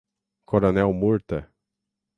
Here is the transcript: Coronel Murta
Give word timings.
Coronel 0.49 0.91
Murta 0.97 1.39